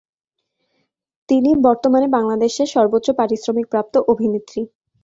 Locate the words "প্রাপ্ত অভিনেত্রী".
3.71-4.61